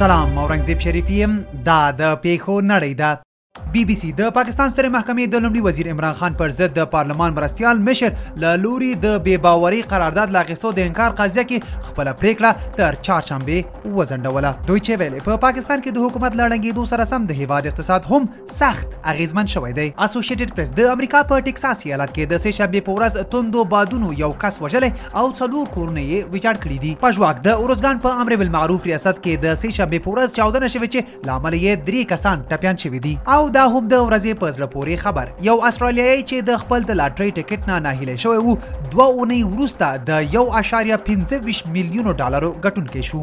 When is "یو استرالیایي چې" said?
35.48-36.36